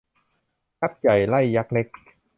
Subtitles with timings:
[0.81, 1.87] ยักษ์ใหญ่ ไล่ยักษ์เล็ก